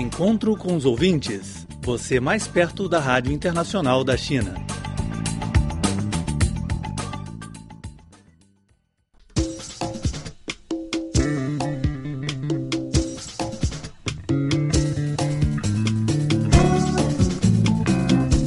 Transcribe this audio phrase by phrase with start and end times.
[0.00, 1.66] Encontro com os ouvintes.
[1.82, 4.54] Você mais perto da Rádio Internacional da China.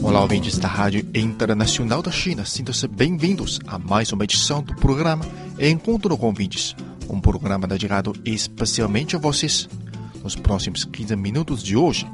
[0.01, 2.45] Olá, ouvintes da Rádio Internacional da China.
[2.45, 5.23] Sintam-se bem-vindos a mais uma edição do programa
[5.59, 6.75] Encontro com Ouvintes,
[7.07, 9.69] um programa dedicado especialmente a vocês.
[10.23, 12.07] Nos próximos 15 minutos de hoje,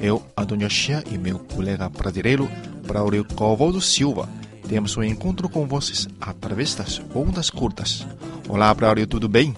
[0.00, 2.48] eu, Antônio Xia e meu colega brasileiro,
[2.86, 4.28] Braulio Calvoso Silva,
[4.68, 8.06] temos um encontro com vocês através das ondas curtas.
[8.46, 9.54] Olá, Braulio, tudo bem?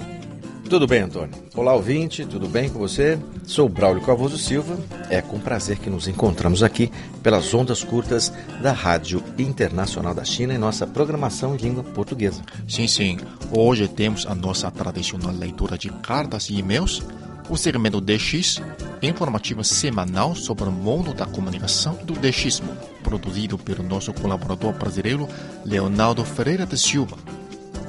[0.68, 1.34] Tudo bem, Antônio.
[1.56, 3.18] Olá, ouvinte, tudo bem com você?
[3.44, 4.78] Sou Braulio Calvoso Silva.
[5.08, 6.92] É com prazer que nos encontramos aqui
[7.22, 8.30] pelas ondas curtas
[8.62, 12.42] da Rádio Internacional da China em nossa programação em língua portuguesa.
[12.68, 13.16] Sim, sim.
[13.50, 17.02] Hoje temos a nossa tradicional leitura de cartas e e-mails,
[17.48, 18.60] o segmento DX,
[19.00, 25.26] informativo semanal sobre o mundo da comunicação e do DXismo, produzido pelo nosso colaborador brasileiro
[25.64, 27.16] Leonardo Ferreira de Silva,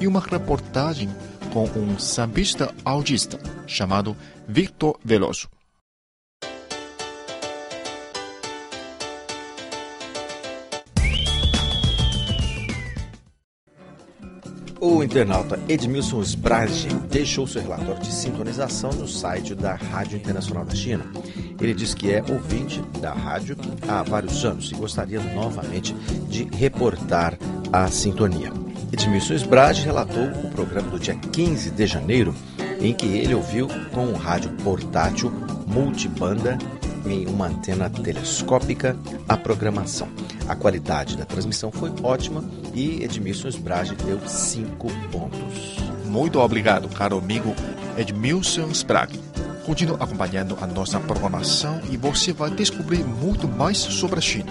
[0.00, 1.10] e uma reportagem
[1.52, 4.16] com um sambista autista chamado
[4.48, 5.48] Victor Veloso.
[14.80, 20.74] O internauta Edmilson Sprage deixou seu relatório de sintonização no site da Rádio Internacional da
[20.74, 21.04] China.
[21.60, 25.92] Ele diz que é ouvinte da rádio há vários anos e gostaria novamente
[26.30, 27.38] de reportar
[27.70, 28.50] a sintonia.
[28.90, 32.34] Edmilson Sprage relatou o programa do dia 15 de janeiro,
[32.80, 35.30] em que ele ouviu com um rádio portátil
[35.66, 36.56] multibanda
[37.04, 38.96] em uma antena telescópica
[39.28, 40.08] a programação.
[40.50, 42.42] A qualidade da transmissão foi ótima
[42.74, 45.76] e Edmilson Sprage deu cinco pontos.
[46.06, 47.54] Muito obrigado, caro amigo
[47.96, 49.20] Edmilson Sprague.
[49.64, 54.50] Continue acompanhando a nossa programação e você vai descobrir muito mais sobre a China.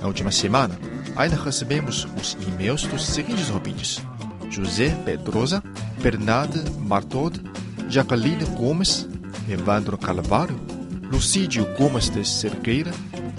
[0.00, 0.78] Na última semana,
[1.16, 4.00] ainda recebemos os e-mails dos seguintes ouvintes:
[4.48, 5.60] José Pedrosa,
[6.00, 7.42] Bernardo Martod,
[7.88, 9.08] Jacqueline Gomes,
[9.48, 10.56] Evandro Calvário,
[11.10, 12.92] Lucídio Gomes de Cerqueira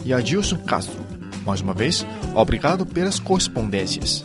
[0.03, 1.06] e Adilson Castro.
[1.47, 4.23] Mais uma vez, obrigado pelas correspondências.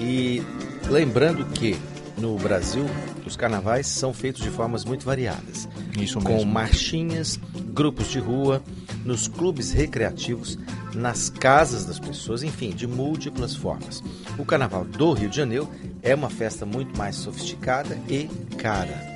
[0.00, 0.42] E
[0.88, 1.78] lembrando que
[2.18, 2.86] no Brasil
[3.28, 5.68] os carnavais são feitos de formas muito variadas.
[5.98, 6.52] Isso com mesmo.
[6.52, 7.38] marchinhas,
[7.72, 8.62] grupos de rua,
[9.04, 10.58] nos clubes recreativos,
[10.94, 14.02] nas casas das pessoas, enfim, de múltiplas formas.
[14.38, 15.68] O Carnaval do Rio de Janeiro
[16.02, 18.28] é uma festa muito mais sofisticada e
[18.58, 19.10] cara.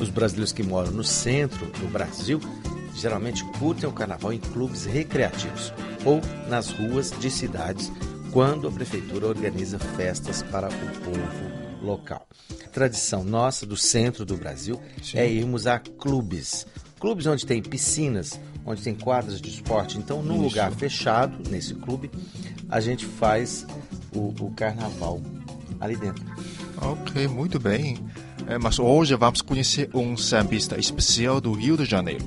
[0.00, 2.40] Os brasileiros que moram no centro do Brasil
[2.94, 5.72] geralmente curtem o carnaval em clubes recreativos
[6.04, 7.90] ou nas ruas de cidades
[8.30, 12.26] quando a prefeitura organiza festas para o povo local.
[12.72, 15.18] Tradição nossa do centro do Brasil Sim.
[15.18, 16.66] é irmos a clubes.
[16.98, 19.98] Clubes onde tem piscinas, onde tem quadras de esporte.
[19.98, 20.42] Então, num Isso.
[20.44, 22.10] lugar fechado, nesse clube,
[22.68, 23.66] a gente faz
[24.14, 25.20] o, o carnaval
[25.80, 26.24] ali dentro.
[26.80, 27.98] Ok, muito bem.
[28.46, 32.24] É, mas hoje vamos conhecer um sambista especial do Rio de Janeiro.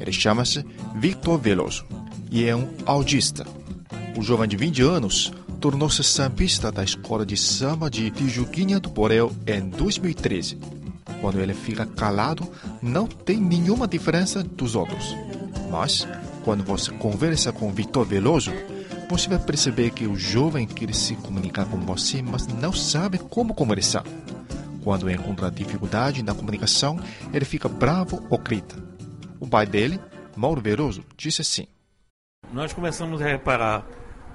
[0.00, 0.64] Ele chama-se
[0.94, 1.84] Victor Veloso
[2.30, 3.46] e é um autista.
[4.16, 9.32] O jovem de 20 anos tornou-se sambista da escola de samba de Tijuquinha do Borel
[9.46, 10.58] em 2013.
[11.20, 12.48] Quando ele fica calado,
[12.80, 15.16] não tem nenhuma diferença dos outros.
[15.70, 16.06] Mas,
[16.44, 18.52] quando você conversa com Victor Veloso,
[19.10, 23.54] você vai perceber que o jovem quer se comunicar com você, mas não sabe como
[23.54, 24.04] conversar.
[24.84, 27.00] Quando encontra dificuldade na comunicação,
[27.32, 28.76] ele fica bravo ou grita.
[29.40, 30.00] O pai dele,
[30.36, 31.66] Mauro Veloso, disse assim:
[32.52, 33.84] Nós começamos a reparar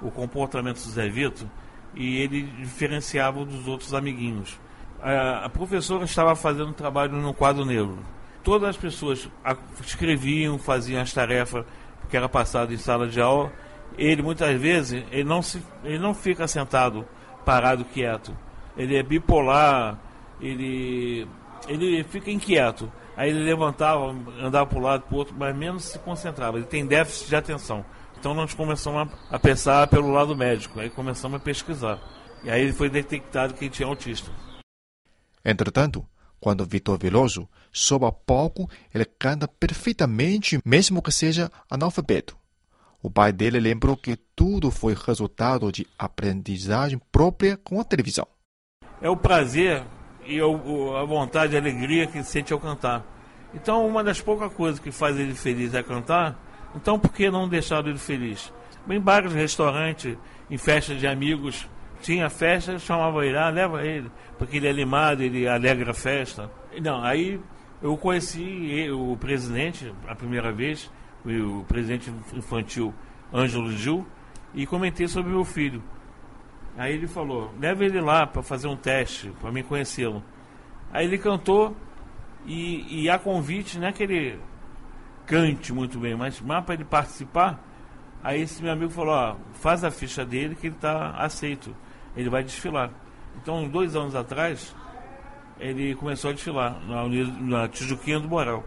[0.08, 1.48] o comportamento do Zé Vitor
[1.94, 4.58] e ele diferenciava dos outros amiguinhos.
[5.00, 7.98] A, professora estava fazendo trabalho no quadro negro.
[8.42, 9.28] Todas as pessoas
[9.80, 11.64] escreviam, faziam as tarefas
[12.08, 13.52] que era passado em sala de aula.
[13.96, 17.06] Ele muitas vezes ele não se, ele não fica sentado,
[17.44, 18.36] parado, quieto.
[18.76, 19.98] Ele é bipolar,
[20.40, 21.28] ele
[21.68, 22.90] ele fica inquieto.
[23.16, 26.56] Aí ele levantava, andava para um lado, para o outro, mas menos se concentrava.
[26.56, 27.84] Ele tem déficit de atenção.
[28.24, 32.00] Então nós começamos a, pensar pelo lado médico, aí começamos a pesquisar.
[32.42, 34.30] E aí foi detectado que ele tinha autista.
[35.44, 36.02] Entretanto,
[36.40, 42.34] quando Vitor Veloso sobe a palco, ele canta perfeitamente, mesmo que seja analfabeto.
[43.02, 48.26] O pai dele lembrou que tudo foi resultado de aprendizagem própria com a televisão.
[49.02, 49.84] É o prazer
[50.24, 53.04] e a vontade e a alegria que sente ao cantar.
[53.52, 56.42] Então, uma das poucas coisas que faz ele feliz é cantar
[56.74, 58.52] então por que não deixar ele feliz?
[58.88, 60.16] Em bares, restaurantes,
[60.50, 61.68] em festas de amigos,
[62.00, 66.50] tinha festa, chamava ele, ah, leva ele, porque ele é animado, ele alegra a festa.
[66.82, 67.40] Não, aí
[67.82, 70.90] eu conheci o presidente a primeira vez,
[71.24, 72.92] o presidente infantil
[73.32, 74.06] Ângelo Gil,
[74.52, 75.82] e comentei sobre meu filho.
[76.76, 80.22] Aí ele falou, leva ele lá para fazer um teste, para me conhecê-lo.
[80.92, 81.74] Aí ele cantou
[82.46, 84.38] e, e a convite, não é que ele
[85.26, 87.62] cante muito bem, mas mais para ele participar,
[88.22, 91.74] aí esse meu amigo falou, ó, faz a ficha dele que ele está aceito,
[92.16, 92.90] ele vai desfilar.
[93.40, 94.74] Então, dois anos atrás,
[95.58, 97.04] ele começou a desfilar na,
[97.40, 98.64] na Tijuquinha do Boral.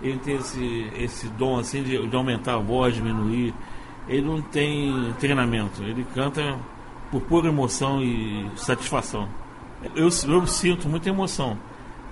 [0.00, 3.54] Ele tem esse, esse dom assim de, de aumentar a voz, diminuir.
[4.08, 6.58] Ele não tem treinamento, ele canta
[7.10, 9.28] por pura emoção e satisfação.
[9.94, 11.58] Eu, eu sinto muita emoção.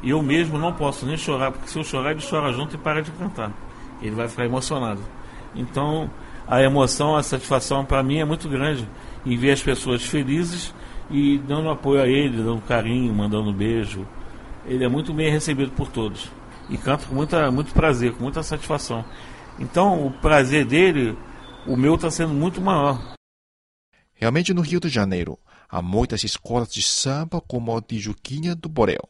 [0.03, 3.03] Eu mesmo não posso nem chorar, porque se eu chorar, ele chora junto e para
[3.03, 3.53] de cantar.
[4.01, 5.01] Ele vai ficar emocionado.
[5.55, 6.11] Então,
[6.47, 8.89] a emoção, a satisfação para mim é muito grande
[9.27, 10.75] em ver as pessoas felizes
[11.11, 14.07] e dando apoio a ele, dando carinho, mandando beijo.
[14.65, 16.31] Ele é muito bem recebido por todos.
[16.69, 19.05] E canta com muita, muito prazer, com muita satisfação.
[19.59, 21.19] Então, o prazer dele,
[21.67, 23.15] o meu está sendo muito maior.
[24.15, 25.39] Realmente, no Rio de Janeiro,
[25.69, 29.09] há muitas escolas de samba como a de Juquinha do Borel.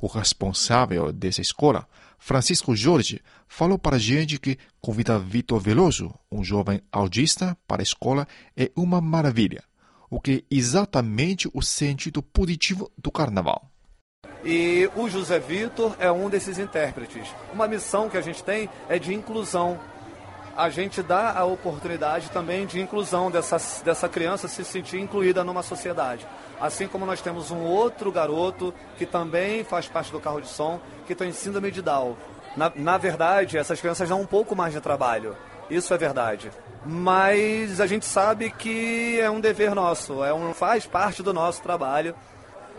[0.00, 1.86] O responsável dessa escola,
[2.18, 7.84] Francisco Jorge, falou para a gente que convidar Vitor Veloso, um jovem autista, para a
[7.84, 8.26] escola
[8.56, 9.62] é uma maravilha,
[10.08, 13.70] o que é exatamente o sentido positivo do carnaval.
[14.42, 17.28] E o José Vitor é um desses intérpretes.
[17.52, 19.78] Uma missão que a gente tem é de inclusão.
[20.60, 25.62] A gente dá a oportunidade também de inclusão dessa, dessa criança se sentir incluída numa
[25.62, 26.26] sociedade.
[26.60, 30.78] Assim como nós temos um outro garoto que também faz parte do carro de som,
[31.06, 32.14] que tem síndrome de Down.
[32.54, 35.34] Na, na verdade, essas crianças dão um pouco mais de trabalho.
[35.70, 36.50] Isso é verdade.
[36.84, 41.62] Mas a gente sabe que é um dever nosso, é um, faz parte do nosso
[41.62, 42.14] trabalho.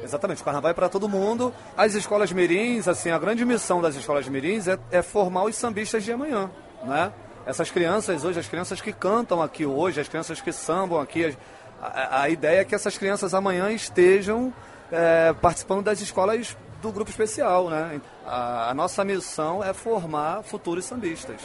[0.04, 1.52] Exatamente, o carnaval é para todo mundo.
[1.76, 6.04] As escolas mirins, assim, a grande missão das escolas mirins é, é formar os sambistas
[6.04, 6.48] de amanhã,
[6.84, 7.12] né?
[7.46, 11.36] Essas crianças hoje, as crianças que cantam aqui hoje, as crianças que sambam aqui,
[11.82, 14.54] a, a ideia é que essas crianças amanhã estejam
[14.92, 18.00] é, participando das escolas do grupo especial, né?
[18.26, 21.42] A, a nossa missão é formar futuros sambistas.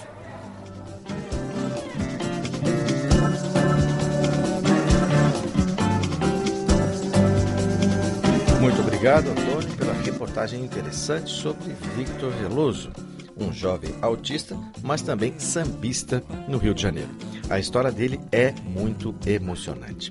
[8.60, 12.90] Muito obrigado, Antônio, pela reportagem interessante sobre Victor Veloso
[13.38, 17.10] um jovem autista, mas também sambista no Rio de Janeiro.
[17.48, 20.10] A história dele é muito emocionante.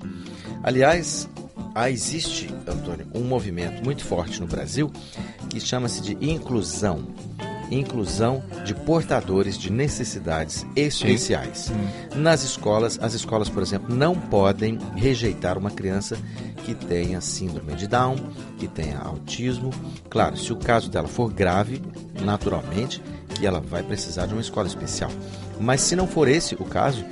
[0.62, 1.28] Aliás,
[1.88, 4.90] existe, Antônio, um movimento muito forte no Brasil
[5.50, 7.06] que chama-se de inclusão.
[7.70, 11.72] Inclusão de portadores de necessidades especiais.
[12.14, 16.16] Nas escolas, as escolas, por exemplo, não podem rejeitar uma criança
[16.64, 18.16] que tenha síndrome de Down,
[18.56, 19.70] que tenha autismo.
[20.08, 21.82] Claro, se o caso dela for grave,
[22.24, 23.02] naturalmente,
[23.40, 25.10] e ela vai precisar de uma escola especial.
[25.60, 27.04] Mas se não for esse o caso,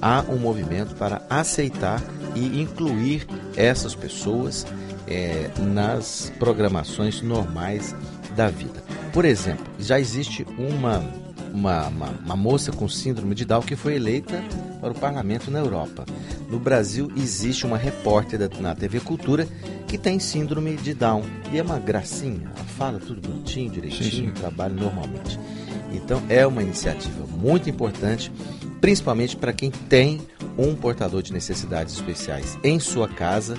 [0.00, 2.02] há um movimento para aceitar
[2.34, 4.66] e incluir essas pessoas
[5.06, 7.94] é, nas programações normais
[8.34, 8.84] da vida.
[9.12, 11.02] Por exemplo, já existe uma,
[11.52, 14.42] uma, uma, uma moça com síndrome de Down que foi eleita
[14.80, 16.04] para o parlamento na Europa.
[16.50, 19.48] No Brasil existe uma repórter na TV Cultura
[19.88, 24.26] que tem síndrome de Down e é uma gracinha, ela fala tudo bonitinho, direitinho, sim,
[24.26, 24.30] sim.
[24.32, 25.38] trabalha normalmente.
[25.96, 28.30] Então é uma iniciativa muito importante,
[28.80, 30.20] principalmente para quem tem
[30.58, 33.56] um portador de necessidades especiais em sua casa,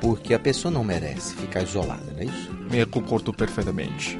[0.00, 2.50] porque a pessoa não merece ficar isolada, não é isso?
[2.72, 4.18] Eu concordo perfeitamente.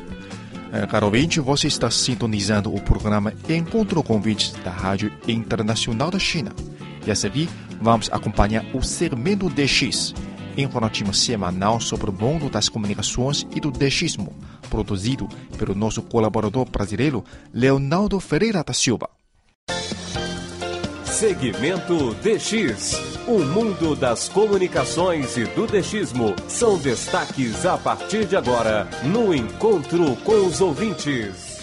[0.73, 6.53] É, caro ouvinte, você está sintonizando o programa Encontro Convites da Rádio Internacional da China.
[7.07, 7.49] E a seguir,
[7.81, 10.15] vamos acompanhar o segmento DX,
[10.59, 14.35] informativo semanal sobre o mundo das comunicações e do DXismo,
[14.69, 19.09] produzido pelo nosso colaborador brasileiro Leonardo Ferreira da Silva.
[21.05, 23.09] Segmento DX.
[23.27, 30.17] O mundo das comunicações e do DXismo são destaques a partir de agora no Encontro
[30.25, 31.59] com os Ouvintes.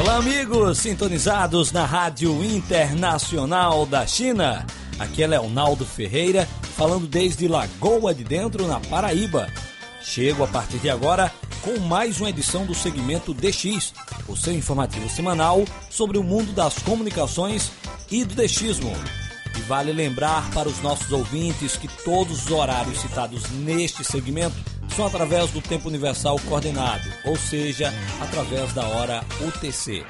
[0.00, 4.64] Olá, amigos sintonizados na Rádio Internacional da China.
[5.00, 9.48] Aqui é Leonardo Ferreira, falando desde Lagoa de Dentro, na Paraíba.
[10.02, 13.94] Chego a partir de agora com mais uma edição do segmento DX,
[14.28, 17.72] o seu informativo semanal sobre o mundo das comunicações
[18.10, 18.92] e do DXismo.
[19.56, 24.56] E vale lembrar para os nossos ouvintes que todos os horários citados neste segmento
[24.94, 27.90] são através do tempo universal coordenado, ou seja,
[28.20, 30.04] através da hora UTC.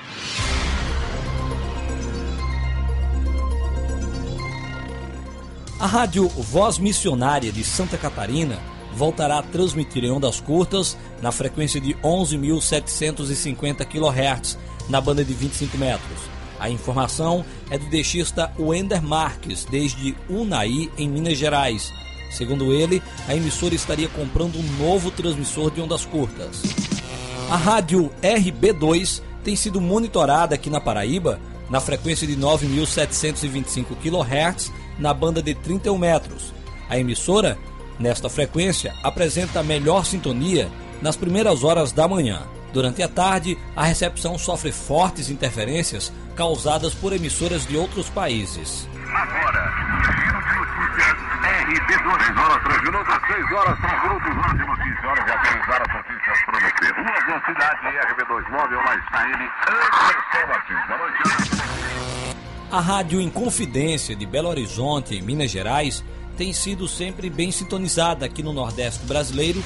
[5.80, 8.58] A Rádio Voz Missionária de Santa Catarina
[8.94, 14.58] voltará a transmitir em ondas curtas na frequência de 11.750 kHz,
[14.90, 16.18] na banda de 25 metros.
[16.58, 21.90] A informação é do deixista Wender Marques, desde Unai, em Minas Gerais.
[22.30, 26.60] Segundo ele, a emissora estaria comprando um novo transmissor de ondas curtas.
[27.48, 35.12] A rádio RB2 tem sido monitorada aqui na Paraíba na frequência de 9.725 kHz, na
[35.12, 36.52] banda de 31 metros.
[36.88, 37.58] A emissora
[38.00, 40.70] Nesta frequência, apresenta melhor sintonia
[41.02, 42.40] nas primeiras horas da manhã.
[42.72, 48.88] Durante a tarde, a recepção sofre fortes interferências causadas por emissoras de outros países.
[49.12, 49.70] Agora,
[50.16, 52.24] giro de notícias RB2.
[52.24, 55.04] 6 horas, 3 minutos, 6 horas, são grupos de notícias.
[55.04, 56.86] Hora de atualizar as notícias para você.
[56.92, 60.86] Ruas da cidade, RB2 Móvel, lá está ele, Anderson Martins.
[60.86, 62.29] Boa noite.
[62.70, 66.04] A Rádio Inconfidência de Belo Horizonte, Minas Gerais,
[66.36, 69.60] tem sido sempre bem sintonizada aqui no Nordeste brasileiro,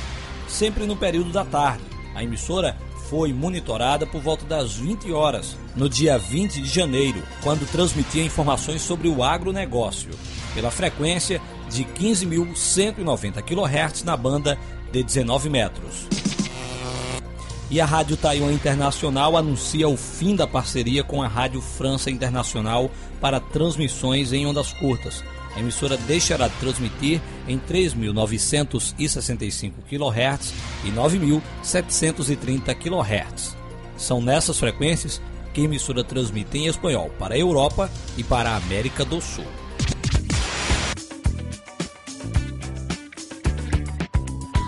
[0.49, 1.85] sempre no período da tarde.
[2.15, 2.79] A emissora
[3.11, 8.81] foi monitorada por volta das 20 horas, no dia 20 de janeiro, quando transmitia informações
[8.81, 10.13] sobre o agronegócio,
[10.55, 14.59] pela frequência de 15.190 kHz na banda
[14.91, 16.14] de 19 metros.
[17.75, 22.89] E a Rádio Taiwan Internacional anuncia o fim da parceria com a Rádio França Internacional
[23.21, 25.25] para transmissões em ondas curtas,
[25.57, 30.55] a emissora deixará de transmitir em 3.965 kHz
[30.85, 33.57] e 9.730 kHz.
[33.97, 35.21] São nessas frequências
[35.53, 39.64] que a emissora transmite em espanhol para a Europa e para a América do Sul.